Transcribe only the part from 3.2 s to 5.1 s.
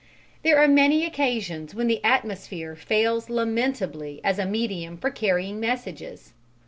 lamentably as a medium